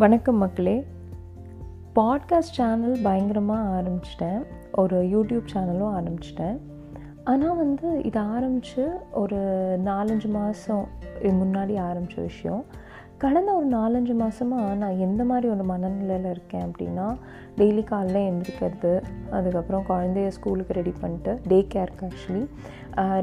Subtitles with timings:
[0.00, 0.86] வணக்கம் மக்களே.
[1.94, 4.46] Podcast channel பயங்கரமாக ஆரம்பிச்சிட்டேன்.
[4.72, 6.58] ஒரு யூடியூப் சேனலும் ஆரம்பிச்சிட்டேன்.
[7.24, 9.36] ஆனால் வந்து இதை ஆரம்பித்து ஒரு
[9.84, 10.86] நாலஞ்சு மாதம்
[11.22, 12.64] முன்னாடி ஆரம்பித்த விஷயம்.
[13.22, 17.06] கடந்த ஒரு நாலஞ்சு மாதமாக நான் எந்த மாதிரி ஒரு மனநிலையில் இருக்கேன் அப்படின்னா
[17.58, 18.92] டெய்லி காலைல எழுந்திரிக்கிறது
[19.36, 22.44] அதுக்கப்புறம் குழந்தைய ஸ்கூலுக்கு ரெடி பண்ணிட்டு டே கேருக்கு ஆக்சுவலி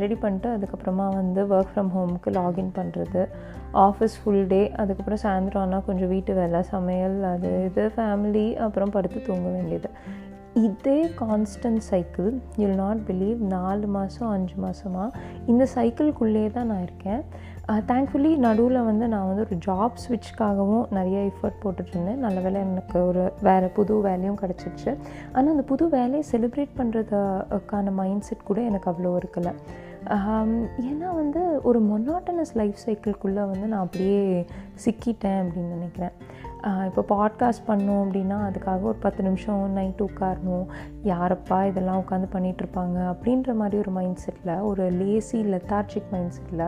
[0.04, 3.24] ரெடி பண்ணிட்டு அதுக்கப்புறமா வந்து ஒர்க் ஃப்ரம் ஹோமுக்கு லாகின் பண்ணுறது
[3.88, 9.26] ஆஃபீஸ் ஃபுல் டே அதுக்கப்புறம் சாயந்தரம் ஆனால் கொஞ்சம் வீட்டு வேலை சமையல் அது இது ஃபேமிலி அப்புறம் படுத்து
[9.28, 9.92] தூங்க வேண்டியது.
[10.68, 12.30] இதே constant cycle
[12.62, 15.20] you'll not believe நாலு மாதம் அஞ்சு மாதமாக
[15.52, 17.22] இந்த சைக்கிள்குள்ளேயே தான் நான் இருக்கேன்.
[17.72, 23.24] தேங்க்ஃபுல்லி நடுவில் வந்து நான் வந்து ஒரு ஜாப் ஸ்விட்ச்க்காகவும் நிறைய எஃபர்ட் போட்டுட்ருந்தேன் நல்ல வேலை எனக்கு ஒரு
[23.42, 24.92] வேறு புது வேலையும் கிடச்சிருச்சு.
[25.34, 29.54] ஆனால் அந்த புது வேலையை செலிப்ரேட் பண்ணுறதுக்கான மைண்ட் செட் கூட எனக்கு அவ்வளோ இருக்கலை.
[30.90, 34.46] ஏன்னா வந்து ஒரு மொனாட்டனஸ் லைஃப் சைக்கிள்குள்ளே வந்து நான் அப்படியே
[34.86, 36.16] சிக்கிட்டேன் அப்படின்னு நினைக்கிறேன்.
[36.90, 40.66] இப்போ பாட்காஸ்ட் பண்ணோம் அப்படின்னா அதுக்காக ஒரு பத்து நிமிஷம் நைட்டு உட்காரணும்.
[41.04, 46.66] யாரப்பா இதெல்லாம் உட்காந்து பண்ணிகிட்ருப்பாங்க அப்படின்ற மாதிரி ஒரு மைண்ட் செட்டில் ஒரு லேசி லெத்தார்ஜிக் மைண்ட் செட்டில்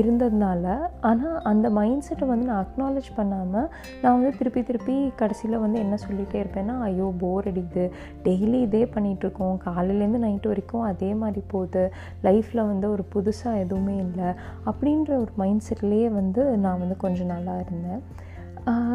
[0.00, 0.64] இருந்ததுனால.
[1.10, 3.68] ஆனால் அந்த மைண்ட் செட்டை வந்து நான் அக்னாலேஜ் பண்ணாமல்
[4.02, 7.84] நான் வந்து திருப்பி திருப்பி கடைசியில் வந்து என்ன சொல்லிகிட்டே இருப்பேன்னா ஐயோ போர் அடிக்குது.
[8.26, 11.84] டெய்லி இதே பண்ணிகிட்ருக்கோம் காலையிலேருந்து நைட்டு வரைக்கும் அதே மாதிரி போகுது.
[12.28, 14.30] லைஃப்பில் வந்து ஒரு புதுசாக எதுவுமே இல்லை.
[14.70, 18.02] அப்படின்ற ஒரு மைண்ட் செட்லேயே வந்து நான் வந்து கொஞ்சம் நல்லா இருந்தேன்.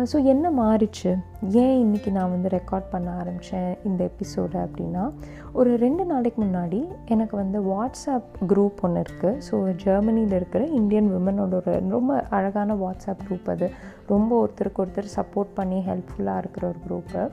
[0.03, 1.17] ஸோ என்ன மாறிச்சு?
[1.41, 5.11] ஏன் இன்றைக்கி நான் வந்து ரெக்கார்ட் பண்ண ஆரம்பித்தேன் இந்த எபிசோடை அப்படின்னா
[5.53, 11.53] ஒரு ரெண்டு நாளைக்கு முன்னாடி எனக்கு வந்து வாட்ஸ்அப் குரூப் ஒன்று இருக்குது ஸோ ஜெர்மனியில் இருக்கிற இந்தியன் விமனோட
[11.55, 13.69] ஒரு ரொம்ப அழகான வாட்ஸ்அப் குரூப் அது.
[14.07, 17.29] ரொம்ப ஒருத்தருக்கு ஒருத்தர் சப்போர்ட் பண்ணி ஹெல்ப்ஃபுல்லாக இருக்கிற ஒரு குரூப்பு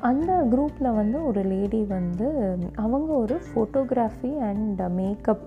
[0.00, 2.28] அந்த குரூப்பில் வந்து ஒரு லேடி வந்து
[2.76, 5.44] அவங்க ஒரு photography and makeup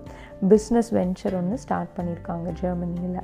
[0.48, 3.20] business venture ஒன்று ஸ்டார்ட் பண்ணியிருக்காங்க ஜெர்மனியில்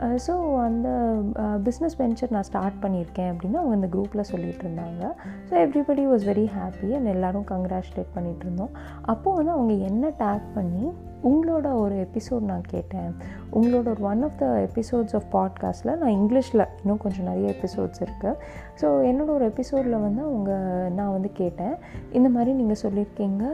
[0.00, 0.88] Uh, ஸோ அந்த
[1.36, 5.02] uh, பிஸ்னஸ் வெஞ்சர் நான் ஸ்டார்ட் பண்ணியிருக்கேன் அப்படின்னு அவங்க அந்த குரூப்பில் சொல்லிகிட்டு இருந்தாங்க.
[5.48, 8.72] So everybody was very happy and எல்லோரும் கங்க்ராச்சுலேட் பண்ணிகிட்டு இருந்தோம்.
[9.02, 10.92] அப்போது வந்து அவங்க என்ன டேக் பண்ணி
[11.30, 13.10] உங்களோட ஒரு எபிசோட் நான் கேட்டேன்.
[13.52, 18.38] உங்களோட ஒரு one of the episodes of பாட்காஸ்ட்டில் நான் இங்கிலீஷில் இன்னும் கொஞ்சம் நிறைய எபிசோட்ஸ் இருக்குது
[18.80, 20.52] ஸோ என்னோடய ஒரு எபிசோடில் வந்து அவங்க
[20.94, 21.74] நான் வந்து கேட்டேன்.
[22.12, 23.44] இந்த மாதிரி நீங்கள் சொல்லியிருக்கீங்க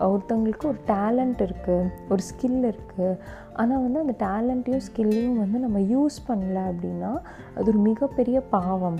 [0.00, 3.10] ஒருத்தவங்களுக்கு ஒரு டேலண்ட் இருக்குது ஒரு ஸ்கில் இருக்குது
[3.52, 7.12] ஆனால் வந்து அந்த டேலண்ட்டையும் ஸ்கில்லையும் வந்து நம்ம யூஸ் பண்ணல அப்படின்னா
[7.56, 8.98] அது ஒரு மிகப்பெரிய பாவம்.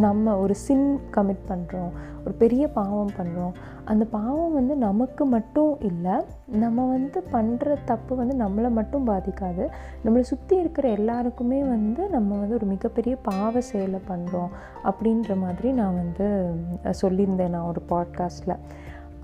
[0.00, 1.90] நம்ம ஒரு சின் கமிட் பண்ணுறோம்
[2.24, 3.52] ஒரு பெரிய பாவம் பண்ணுறோம்
[3.84, 6.12] அந்த பாவம் வந்து நமக்கு மட்டும் இல்லை
[6.46, 9.68] நம்ம வந்து பண்ணுற தப்பு வந்து நம்மளை மட்டும் பாதிக்காது.
[10.04, 14.48] நம்மளை சுற்றி இருக்கிற எல்லாருக்குமே வந்து நம்ம வந்து ஒரு மிகப்பெரிய பாவ செயலை பண்ணுறோம்
[14.84, 16.54] அப்படின்ற மாதிரி நான் வந்து
[17.02, 18.58] சொல்லியிருந்தேன் நான் ஒரு பாட்காஸ்ட்டில்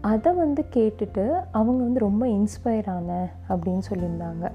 [0.00, 4.52] அதை வந்து கேட்டுட்டு அவங்க வந்து ரொம்ப இன்ஸ்பயர் ஆன அப்படின்னு சொல்லியிருந்தாங்க.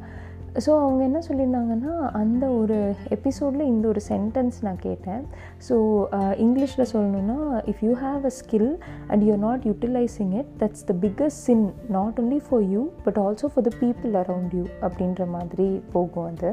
[0.66, 2.78] ஸோ அவங்க என்ன சொல்லியிருந்தாங்கன்னா அந்த ஒரு
[3.16, 5.22] எபிசோடில் இந்த ஒரு சென்டென்ஸ் நான் கேட்டேன்.
[5.68, 5.76] ஸோ
[6.46, 7.38] இங்கிலீஷில் சொல்லணுன்னா
[7.72, 8.72] if you have a skill
[9.12, 11.66] and you're not utilising it that's the biggest sin
[11.98, 16.52] not only for you but also for the people around you அப்படின்ற மாதிரி போகும் அது.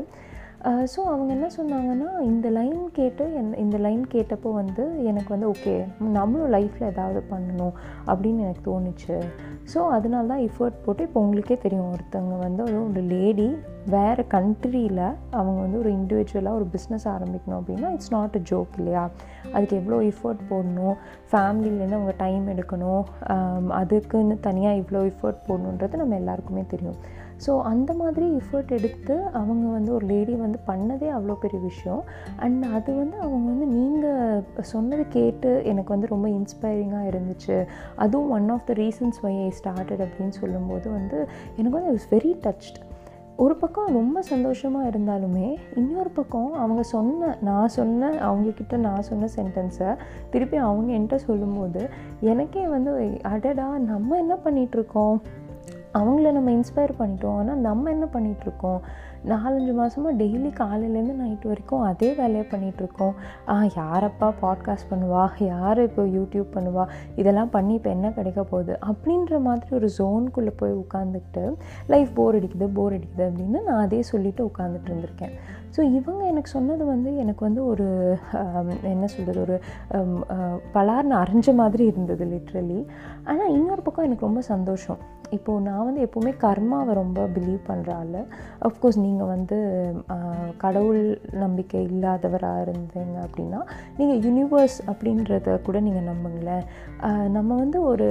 [0.93, 5.75] ஸோ அவங்க என்ன சொன்னாங்கன்னா இந்த லைன் கேட்டு என் இந்த லைன் கேட்டப்போ வந்து எனக்கு வந்து ஓகே
[6.17, 7.75] நம்மளும் லைஃப்பில் ஏதாவது பண்ணணும்
[8.11, 9.17] அப்படின்னு எனக்கு தோணுச்சு.
[9.73, 13.49] ஸோ அதனால தான் எஃபர்ட் போட்டு இப்போ உங்களுக்கே தெரியும் ஒருத்தவங்க வந்து ஒரு லேடி
[13.95, 15.03] வேறு கண்ட்ரியில்
[15.39, 19.03] அவங்க வந்து ஒரு இண்டிவிஜுவலாக ஒரு பிஸ்னஸ் ஆரம்பிக்கணும் அப்படின்னா இட்ஸ் நாட் அ ஜோக் இல்லையா?
[19.55, 20.97] அதுக்கு எவ்வளோ எஃபர்ட் போடணும்?
[21.33, 23.05] ஃபேமிலியிலேருந்து அவங்க டைம் எடுக்கணும்?
[23.81, 26.99] அதுக்குன்னு தனியாக இவ்வளோ எஃபர்ட் போடணுன்றது நம்ம எல்லாருக்குமே தெரியும்.
[27.47, 32.03] ஸோ அந்த மாதிரி எஃபர்ட் எடுத்து அவங்க வந்து ஒரு லேடி வந்து பண்ணதே அவ்வளோ பெரிய விஷயம்.
[32.37, 37.67] அண்ட் அது வந்து அவங்க வந்து நீங்கள் சொன்னது கேட்டு எனக்கு வந்து ரொம்ப இன்ஸ்பைரிங்காக இருந்துச்சு.
[37.97, 42.35] அதுவும் one of the reasons why I started அப்படின்னு சொல்லும்போது வந்து எனக்கு வந்து இட்ஸ் வெரி
[42.47, 42.79] டச்ட்
[43.37, 49.97] ஒரு பக்கம் ரொம்ப சந்தோஷமாக இருந்தாலுமே இன்னொரு பக்கம் அவங்க சொன்ன நான் சொன்ன அவங்கக்கிட்ட நான் சொன்ன சென்டென்ஸை
[50.31, 51.89] திருப்பி அவங்க என்கிட்ட சொல்லும்போது
[52.21, 55.19] எனக்கே வந்து அடடா நம்ம என்ன பண்ணிகிட்ருக்கோம்
[55.99, 57.37] அவங்கள நம்ம இன்ஸ்பயர் பண்ணிட்டோம்.
[57.41, 58.81] ஆனால் நம்ம என்ன பண்ணிகிட்ருக்கோம்
[59.31, 63.15] நாலஞ்சு மாதமாக டெய்லி காலையிலேருந்து நைட் வரைக்கும் அதே வேலையை பண்ணிகிட்ருக்கோம்
[63.77, 65.23] யாரப்பா பாட்காஸ்ட் பண்ணுவா?
[65.53, 66.85] யார் இப்போ யூடியூப் பண்ணுவா?
[67.21, 68.75] இதெல்லாம் பண்ணி இப்போ என்ன கிடைக்க போகுது?
[68.91, 71.45] அப்படின்ற மாதிரி ஒரு ஜோனுக்குள்ளே போய் உட்காந்துக்கிட்டு
[71.95, 75.35] லைஃப் போர் அடிக்குது போர் அடிக்குது அப்படின்னு நான் அதே சொல்லிவிட்டு உட்காந்துட்டு இருந்திருக்கேன்.
[75.77, 77.87] ஸோ இவங்க எனக்கு சொன்னது வந்து எனக்கு வந்து ஒரு
[78.95, 79.57] என்ன சொல்கிறது ஒரு
[80.77, 82.81] பலார்னு அரைஞ்ச மாதிரி இருந்தது லிட்ரலி
[83.31, 85.01] ஆனால் இன்னொரு பக்கம் எனக்கு ரொம்ப சந்தோஷம்.
[85.37, 88.17] இப்போது நான் வந்து எப்போவுமே கர்மாவை ரொம்ப பிலீவ் பண்ணுறாள்
[88.69, 89.57] அஃப்கோர்ஸ் நீங்கள் வந்து
[90.57, 91.03] கடவுள்
[91.43, 93.61] நம்பிக்கை இல்லாதவராக இருந்தீங்க அப்படின்னா
[93.99, 96.65] நீங்கள் யூனிவர்ஸ் அப்படின்றத கூட நீங்கள் நம்புங்களேன்.
[97.37, 98.07] நம்ம வந்து ஒரு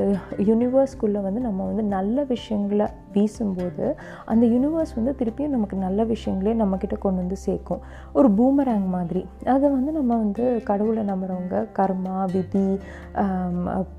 [0.50, 3.86] யூனிவர்ஸ்குள்ளே வந்து நம்ம வந்து நல்ல விஷயங்களை வீசும்போது
[4.31, 7.81] அந்த யூனிவர்ஸ் வந்து திருப்பியும் நமக்கு நல்ல விஷயங்களே நம்மக்கிட்ட கொண்டு வந்து சேர்க்கும்.
[8.13, 9.24] ஒரு பூமராங் மாதிரி.
[9.56, 12.68] அதை வந்து நம்ம வந்து கடவுளை நம்புகிறவங்க கர்மா விதி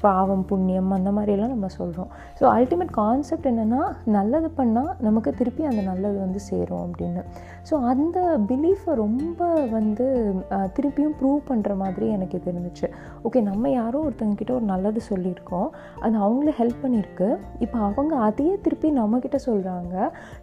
[0.05, 3.81] பாவம் புண்ணியம் அந்த மாதிரியெல்லாம் நம்ம சொல்கிறோம் ஸோ அல்டிமேட் கான்செப்ட் என்னென்னா
[4.15, 7.23] நல்லது பண்ணால் நமக்கு திருப்பி அந்த நல்லது வந்து சேரும் அப்படின்னு.
[7.69, 8.19] ஸோ அந்த
[8.51, 9.41] பிலீஃபை ரொம்ப
[9.75, 10.07] வந்து
[10.77, 12.87] திருப்பியும் ப்ரூவ் பண்ணுற மாதிரி எனக்கு இது இருந்துச்சு
[13.27, 15.69] ஓகே நம்ம யாரோ ஒருத்தங்கக்கிட்ட ஒரு நல்லது சொல்லியிருக்கோம்.
[16.05, 17.29] அது அவங்கள ஹெல்ப் பண்ணியிருக்கு.
[17.67, 19.95] இப்போ அவங்க அதையே திருப்பி நம்மக்கிட்ட சொல்கிறாங்க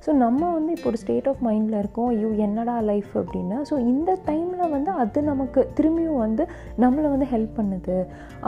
[0.06, 2.10] ஸோ நம்ம வந்து இப்போ ஒரு ஸ்டேட் ஆஃப் மைண்டில் இருக்கோம்.
[2.16, 3.60] ஐயோ என்னடா லைஃப் அப்படின்னு.
[3.72, 6.46] ஸோ இந்த டைமில் வந்து அது நமக்கு திரும்பியும் வந்து
[6.86, 8.00] நம்மளை வந்து ஹெல்ப் பண்ணுது.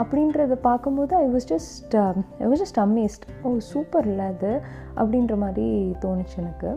[0.02, 1.96] அப்படின்றத பார்க்கும்போது I was just
[2.44, 4.52] I was just amazed oh super வரல அது
[5.00, 5.66] அப்படின்ற மாதிரி
[6.04, 6.70] தோணுச்சு எனக்கு.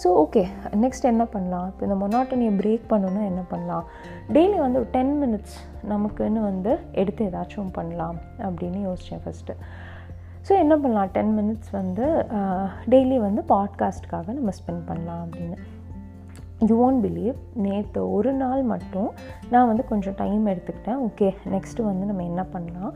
[0.00, 0.42] ஸோ ஓகே
[0.84, 1.68] நெக்ஸ்ட் என்ன பண்ணலாம்?
[1.70, 3.84] இப்போ இந்த மொனாட்டனியை பிரேக் பண்ணணும்னா என்ன பண்ணலாம்?
[4.36, 5.56] டெய்லி வந்து ஒரு டென் மினிட்ஸ்
[5.92, 6.72] நமக்குன்னு வந்து
[7.02, 9.56] எடுத்து ஏதாச்சும் பண்ணலாம் அப்படின்னு யோசித்தேன் ஃபஸ்ட்டு
[10.48, 11.10] ஸோ என்ன பண்ணலாம்?
[11.16, 12.06] டென் மினிட்ஸ் வந்து
[12.92, 15.56] டெய்லி வந்து பாட்காஸ்ட்காக நம்ம ஸ்பெண்ட் பண்ணலாம் அப்படின்னு.
[16.68, 19.10] யூ ஒன்ட் பிலீவ் நேற்று ஒரு நாள் மட்டும்
[19.50, 21.00] நான் வந்து கொஞ்சம் டைம் எடுத்துக்கிட்டேன்.
[21.06, 22.92] ஓகே நெக்ஸ்ட்டு வந்து நம்ம என்ன பண்ணலாம்?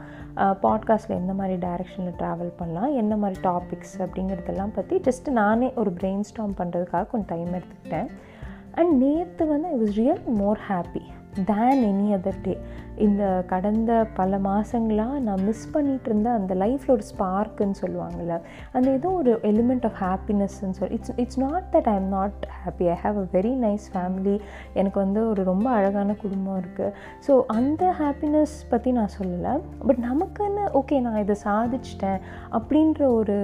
[0.64, 2.92] பாட்காஸ்ட்டில் எந்த மாதிரி டைரெக்ஷனில் ட்ராவல் பண்ணலாம்?
[3.02, 8.10] என்ன மாதிரி டாபிக்ஸ் அப்படிங்கிறதெல்லாம் பற்றி ஜஸ்ட் நானே ஒரு பிரெயின் ஸ்டாம் பண்ணுறதுக்காக கொஞ்சம் டைம் எடுத்துக்கிட்டேன்.
[8.74, 11.04] அண்ட் நேற்று வந்து I was real more happy
[11.52, 12.54] than any other day
[12.96, 18.40] இந்த கடந்த பல மாதங்களாக நான் மிஸ் பண்ணிகிட்டு இருந்த அந்த லைஃப்பில் ஒரு ஸ்பார்க்குன்னு சொல்லுவாங்கள்ல
[18.72, 22.88] அந்த ஏதோ ஒரு எலிமெண்ட் ஆஃப் ஹாப்பினஸ்ன்னு சொல்லி it's it's not that I am not happy
[22.88, 24.40] I have a very nice family
[24.72, 26.92] எனக்கு வந்து ஒரு ரொம்ப அழகான குடும்பம் இருக்குது
[27.28, 29.60] ஸோ அந்த ஹாப்பினஸ் பற்றி நான் சொல்லலை.
[29.86, 32.20] பட் நமக்குன்னு ஓகே நான் இதை சாதிச்சிட்டேன்
[32.52, 33.36] அப்படின்ற ஒரு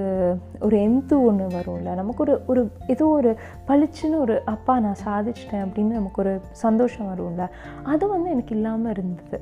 [0.61, 1.94] ஒரு எம்து ஒன்று வரும்ல.
[1.94, 3.37] நமக்கு ஒரு ஒரு ஏதோ ஒரு
[3.67, 7.47] பளிச்சுன்னு ஒரு அப்பா நான் சாதிச்சிட்டேன் அப்படின்னு நமக்கு ஒரு சந்தோஷம் வரும்ல.
[7.82, 9.39] அது வந்து எனக்கு இல்லாமல் இருந்தது.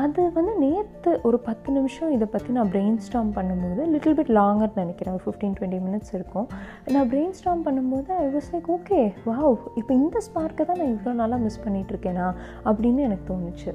[0.00, 4.78] அது வந்து நேற்று ஒரு பத்து நிமிஷம் இதை பற்றி நான் பிரெயின் ஸ்டாம் பண்ணும்போது லிட்டில் பிட் லாங்கர்
[4.80, 5.14] நினைக்கிறேன்.
[5.16, 6.46] ஒரு ஃபிஃப்டீன் டுவெண்ட்டி மினிட்ஸ் இருக்கும்.
[6.94, 11.14] நான் பிரெயின் ஸ்டாம் பண்ணும்போது I was like okay wow இப்போ இந்த ஸ்பார்க்கை தான் நான் இவ்வளோ
[11.22, 12.28] நாளாக மிஸ் பண்ணிகிட்ருக்கேனா
[12.70, 13.72] அப்படின்னு எனக்கு தோணுச்சு.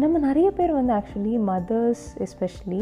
[0.00, 2.80] நம்ம நிறைய பேர் வந்து ஆக்சுவலி மதர்ஸ் எஸ்பெஷலி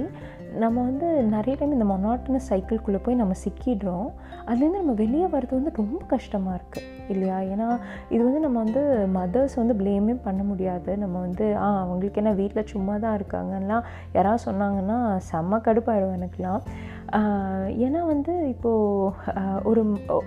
[0.62, 4.08] நம்ம வந்து நிறைய டைம் இந்த மொனாட்டனஸ் சைக்கிள்குள்ளே போய் நம்ம சிக்கிடுறோம்.
[4.48, 7.36] அதுலேருந்து நம்ம வெளியே வர்றது வந்து ரொம்ப கஷ்டமாக இருக்குது இல்லையா?
[7.52, 7.68] ஏன்னா
[8.14, 8.82] இது வந்து நம்ம வந்து
[9.18, 10.90] மதர்ஸ் வந்து ப்ளேமே பண்ண முடியாது.
[11.02, 13.86] நம்ம வந்து ஆ அவங்களுக்கு என்ன வீட்டில் சும்மா தான் இருக்காங்கலாம்
[14.18, 14.98] யாராவது சொன்னாங்கன்னா
[15.30, 16.60] செம்ம கடுப்பாயிடும் எனக்குலாம்
[17.86, 19.84] ஏன்னா வந்து இப்போது ஒரு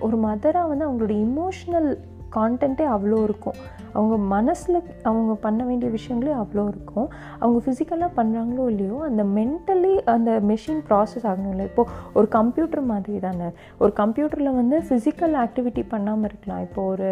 [0.07, 1.91] ஒரு மதராக வந்து அவங்களோட இமோஷ்னல்
[2.37, 3.59] கான்டென்ட்டே அவ்வளோ இருக்கும்.
[3.97, 4.77] அவங்க மனசில்
[5.09, 7.07] அவங்க பண்ண வேண்டிய விஷயங்களே அவ்வளோ இருக்கும்.
[7.41, 13.49] அவங்க ஃபிசிக்கலாக பண்ணுறாங்களோ இல்லையோ அந்த மென்டலி அந்த மெஷின் ப்ராசஸ் ஆகணும்ல இப்போது ஒரு கம்ப்யூட்டர் மாதிரி தானே.
[13.83, 16.61] ஒரு கம்ப்யூட்டரில் வந்து ஃபிசிக்கல் ஆக்டிவிட்டி பண்ணாமல் இருக்கலாம்.
[16.67, 17.09] இப்போது ஒரு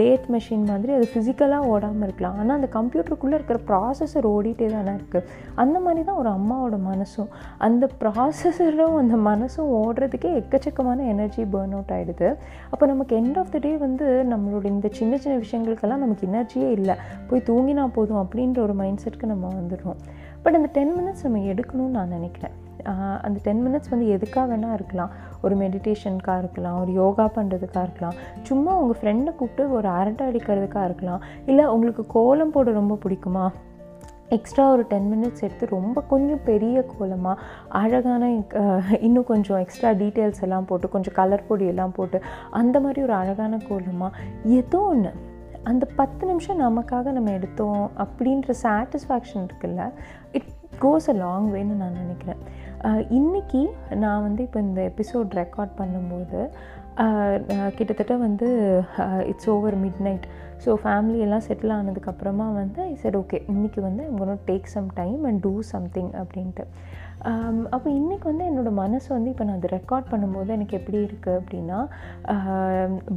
[0.00, 2.36] லேத் மெஷின் மாதிரி அது ஃபிசிக்கலாக ஓடாமல் இருக்கலாம்.
[2.40, 5.26] ஆனால் அந்த கம்ப்யூட்டருக்குள்ளே இருக்கிற ப்ராசஸர் ஓடிட்டே தானே இருக்குது
[5.64, 7.30] அந்த மாதிரி தான் ஒரு அம்மாவோட மனசும்.
[7.68, 12.28] அந்த ப்ராசஸரும் அந்த மனசும் ஓடுறதுக்கே எக்கச்சக்கமான எனர்ஜி பேர்ன் அவுட் ஆகிடுது
[12.72, 16.68] அப்போ நமக்கு எண்ட் ஆஃப் த டே வந்து நம்மளோட இந்த சின்ன சின்ன விஷயங்களுக்கு விஷயங்களுக்கெல்லாம் நமக்கு எனர்ஜியே
[16.78, 16.94] இல்லை.
[17.28, 19.98] போய் தூங்கினா போதும் அப்படின்ற ஒரு மைண்ட் செட்க்கு நம்ம வந்துடுறோம்.
[20.42, 22.54] பட் அந்த டென் மினிட்ஸ் நம்ம எடுக்கணும்னு நான் நினைக்கிறேன்.
[23.26, 25.10] அந்த டென் மினிட்ஸ் வந்து எதுக்காக வேணால் இருக்கலாம்.
[25.44, 28.16] ஒரு மெடிடேஷனுக்காக இருக்கலாம் ஒரு யோகா பண்ணுறதுக்காக இருக்கலாம்.
[28.48, 31.20] சும்மா உங்கள் ஃப்ரெண்டை கூப்பிட்டு ஒரு அரட்டை அடிக்கிறதுக்காக இருக்கலாம்.
[31.50, 33.44] இல்லை உங்களுக்கு கோலம் போட ரொம்ப பிடிக்குமா?
[34.36, 37.42] எக்ஸ்ட்ரா ஒரு டென் மினிட்ஸ் எடுத்து ரொம்ப கொஞ்சம் பெரிய கோலமாக
[37.80, 38.30] அழகான
[39.06, 42.18] இன்னும் கொஞ்சம் எக்ஸ்ட்ரா டீட்டெயில்ஸ் எல்லாம் போட்டு கொஞ்சம் கலர் பொடி எல்லாம் போட்டு
[42.60, 44.16] அந்த மாதிரி ஒரு அழகான கோலமாக
[44.58, 45.12] ஏதோ ஒன்று
[45.70, 49.82] அந்த பத்து நிமிஷம் நமக்காக நம்ம எடுத்தோம் அப்படின்ற சாட்டிஸ்ஃபேக்ஷன் இருக்குல்ல
[50.38, 52.40] இட் கோஸ் அ லாங் வேன்னு நான் நினைக்கிறேன்.
[53.18, 53.60] இன்றைக்கி இன்னைக்கு
[54.04, 56.40] நான் வந்து இப்போ இந்த எபிசோட் ரெக்கார்ட் பண்ணும்போது
[57.76, 58.48] கிட்டத்தட்ட வந்து
[59.30, 59.76] it's over
[60.06, 60.26] midnight
[60.64, 65.40] so family எல்லாம் செட்டில் ஆனதுக்கப்புறமா வந்து சரி ஓகே இன்றைக்கி வந்து அவங்க take some time and
[65.46, 66.66] do something அப்படின்ட்டு.
[67.74, 71.78] அப்போ இன்றைக்கி வந்து என்னோடய மனசு வந்து இப்போ நான் அது ரெக்கார்ட் பண்ணும்போது எனக்கு எப்படி இருக்குது அப்படின்னா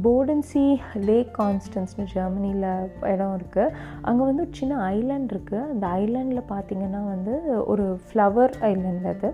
[0.04, 0.64] போர்டன்சி
[1.08, 2.68] லேக் கான்ஸ்டன்ஸ்னு ஜெர்மனியில்
[3.12, 3.72] இடம் இருக்குது
[4.08, 7.34] அங்கே வந்து ஒரு சின்ன ஐலாண்ட் இருக்குது அந்த ஐலாண்டில் பார்த்தீங்கன்னா வந்து
[7.72, 9.30] ஒரு ஃப்ளவர் ஐலாண்ட் அது.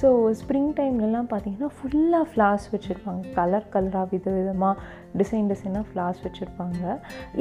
[0.00, 3.22] ஸோ ஸ்ப்ரிங் டைம்லலாம் பார்த்திங்கன்னா ஃபுல்லாக ஃப்ளார்ஸ் வச்சுருப்பாங்க.
[3.38, 4.74] கலர் கலராக வித விதமாக
[5.20, 6.80] டிசைன் டிசைனாக ஃப்ளார்ஸ் வச்சுருப்பாங்க.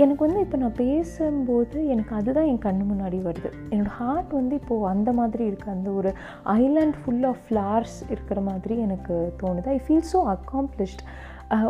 [0.04, 3.50] எனக்கு வந்து இப்போ நான் பேசும்போது எனக்கு அதுதான் என் கண்ணு முன்னாடி வருது.
[3.74, 6.12] என்னோடய ஹார்ட் வந்து இப்போது அந்த மாதிரி இருக்குது அந்த ஒரு
[6.56, 9.68] ஐலாண்ட் ஃபுல் ஆஃப் ஃப்ளார்ஸ் இருக்கிற மாதிரி எனக்கு தோணுது.
[9.76, 11.04] I feel so accomplished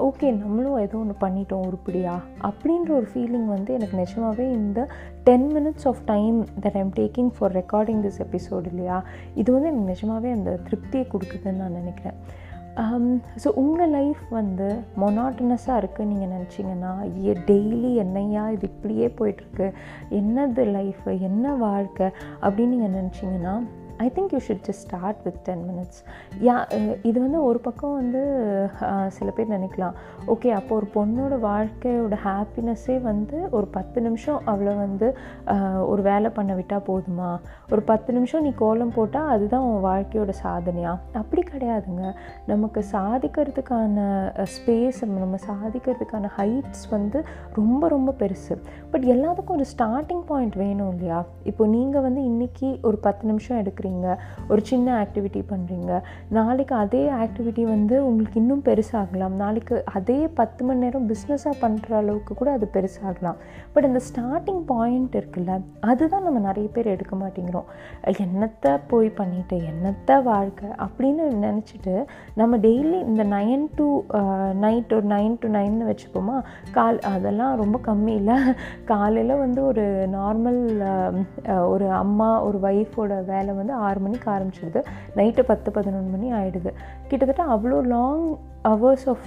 [0.08, 2.14] okay நம்மளும் ஏதோ ஒன்று பண்ணிட்டோம் உருப்படியா?
[2.50, 4.88] அப்படின்ற ஒரு ஃபீலிங் வந்து எனக்கு நிஜமாகவே இந்த
[5.28, 8.98] ten minutes of time that I'm taking for recording this episode இல்லையா?
[9.42, 12.20] இது வந்து எனக்கு நிஜமாகவே அந்த திருப்தியை கொடுக்குதுன்னு நான் நினைக்கிறேன்.
[13.42, 14.66] ஸோ உங்கள் லைஃப் வந்து
[15.02, 16.94] மொனாட்டனஸாக இருக்குது நீங்கள் நினச்சிங்கன்னா
[17.28, 19.68] ஏ டெய்லி என்னையா இது இப்படியே போயிட்டுருக்கு
[20.20, 22.08] என்னது லைஃப் என்ன வாழ்க்கை?
[22.46, 23.56] அப்படின்னு நீங்கள் நினச்சிங்கன்னா
[24.04, 26.00] I think you should just start with ten minutes
[26.48, 26.56] yeah
[27.10, 28.22] இது வந்து ஒரு பக்கம் வந்து
[29.18, 29.96] சில பேர் நினைக்கலாம்.
[30.34, 35.08] ஓகே அப்போ ஒரு பொண்ணோட வாழ்க்கையோட ஹாப்பினஸ்ஸே வந்து ஒரு பத்து நிமிஷம் அவளை வந்து
[35.92, 37.30] ஒரு வேலை பண்ண விட்டால் போதுமா?
[37.74, 40.94] ஒரு பத்து நிமிஷம் நீ கோலம் போட்டால் அதுதான் உன் வாழ்க்கையோட சாதனையா?
[41.22, 42.04] அப்படி கிடையாதுங்க.
[42.52, 44.08] நமக்கு சாதிக்கிறதுக்கான
[44.56, 47.22] ஸ்பேஸ் நம்ம சாதிக்கிறதுக்கான ஹைட்ஸ் வந்து
[47.60, 48.58] ரொம்ப ரொம்ப பெருசு.
[48.92, 51.22] பட் எல்லாத்துக்கும் ஒரு ஸ்டார்டிங் பாயிண்ட் வேணும் இல்லையா?
[51.52, 54.08] இப்போ நீங்கள் வந்து இன்றைக்கி ஒரு பத்து நிமிஷம் எடுக்கிறீங்க
[54.52, 55.92] ஒரு சின்ன ஆக்டிவிட்டி பண்ணுறீங்க
[56.38, 59.36] நாளைக்கு அதே ஆக்டிவிட்டி வந்து உங்களுக்கு இன்னும் பெருசாகலாம்.
[59.44, 63.40] நாளைக்கு அதே பத்து மணி நேரம் பிஸ்னஸாக பண்ணுற அளவுக்கு கூட அது பெருசாகலாம்.
[63.74, 65.54] பட் அந்த ஸ்டார்டிங் பாயிண்ட் இருக்குல்ல
[65.92, 67.70] அதுதான் நம்ம நிறைய பேர் எடுக்க மாட்டேங்கிறோம்.
[68.26, 71.96] என்னத்தை போய் பண்ணிட்டு என்னத்தை வாழ்க்கை அப்படின்னு நினச்சிட்டு
[72.42, 73.88] நம்ம டெய்லி இந்த நைன் டு
[74.66, 76.38] நைட் ஒரு நைன் டு நைன்னு வச்சுப்போமா?
[76.78, 78.38] கால் அதெல்லாம் ரொம்ப கம்மி இல்லை.
[78.92, 79.86] காலையில் வந்து ஒரு
[80.18, 80.62] நார்மல்
[81.74, 84.82] ஒரு அம்மா ஒரு ஒய்ஃபோட வேலை வந்து ஆறு மணிக்கு ஆரம்பிச்சிடுது
[85.20, 86.72] நைட்டு பத்து பதினொன்று மணி ஆகிடுது
[87.10, 88.26] கிட்டத்தட்ட அவ்வளோ லாங்
[88.70, 89.26] ஹவர்ஸ் ஆஃப்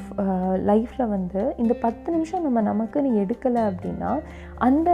[0.68, 4.12] லைஃப்பில் வந்து இந்த பத்து நிமிஷம் நம்ம நமக்குன்னு எடுக்கலை அப்படின்னா
[4.66, 4.90] அந்த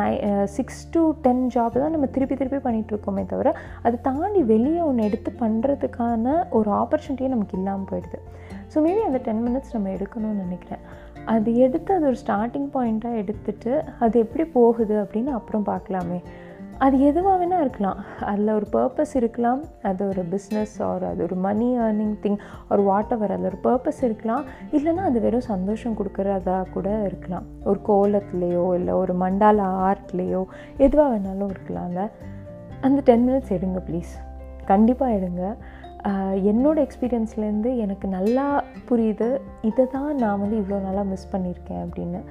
[0.00, 0.10] நை
[0.56, 3.52] சிக்ஸ் டு டென் ஜாப் தான் நம்ம திருப்பி திருப்பி பண்ணிகிட்ருக்கோமே தவிர
[3.86, 8.20] அதை தாண்டி வெளியே ஒன்று எடுத்து பண்ணுறதுக்கான ஒரு ஆப்பர்ச்சுனிட்டியே நமக்கு இல்லாமல் போயிடுது.
[8.74, 10.84] ஸோ மேபி அந்த டென் மினிட்ஸ் நம்ம எடுக்கணும்னு நினைக்கிறேன்.
[11.32, 13.72] அது எடுத்து அது ஒரு ஸ்டார்டிங் பாயிண்ட்டாக எடுத்துகிட்டு
[14.04, 16.18] அது எப்படி போகுது அப்படின்னு அப்புறம் பார்க்கலாமே.
[16.84, 17.98] அது எதுவாக வேணால் இருக்கலாம்.
[18.30, 19.60] அதில் ஒரு பர்பஸ் இருக்கலாம்.
[19.88, 22.38] அது ஒரு பிஸ்னஸ் ஆர் அது ஒரு மணி ஏர்னிங் திங்
[22.72, 24.44] ஒரு வாட் எவர் அதில் ஒரு பர்பஸ் இருக்கலாம்.
[24.76, 27.46] இல்லைன்னா அது வெறும் சந்தோஷம் கொடுக்குறதா கூட இருக்கலாம்.
[27.70, 30.42] ஒரு கோலத்துலேயோ இல்லை ஒரு மண்டால ஆர்ட்லேயோ
[30.86, 32.04] எதுவாக வேணாலும் இருக்கலாம்ல
[32.88, 34.12] அந்த டென் மினிட்ஸ் எடுங்க ப்ளீஸ்
[34.72, 35.44] கண்டிப்பாக எடுங்க.
[36.50, 38.46] என்னோடய எக்ஸ்பீரியன்ஸ்லேருந்து எனக்கு நல்லா
[38.88, 39.28] புரியுது.
[39.70, 42.22] இதை தான் நான் வந்து இவ்வளோ நாளாக மிஸ் பண்ணியிருக்கேன் அப்படின்னு.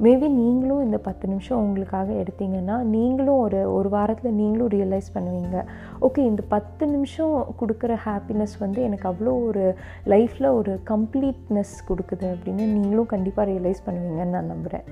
[0.00, 5.64] மேபி நீங்களும் இந்த பத்து நிமிஷம் உங்களுக்காக எடுத்தீங்கன்னா நீங்களும் ஒரு ஒரு வாரத்தில் நீங்களும் ரியலைஸ் பண்ணுவீங்க.
[6.00, 9.64] ஓகே இந்த பத்து நிமிஷம் கொடுக்குற ஹாப்பினஸ் வந்து எனக்கு அவ்வளோ ஒரு
[10.06, 14.86] லைஃப்பில் ஒரு கம்ப்ளீட்னஸ் கொடுக்குது அப்படின்னு நீங்களும் கண்டிப்பாக ரியலைஸ் பண்ணுவீங்கன்னு நான் நம்புகிறேன்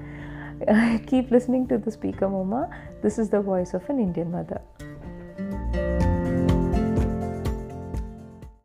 [1.05, 2.63] keep listening to the speaker Moma
[3.03, 4.65] this is the voice of an Indian mother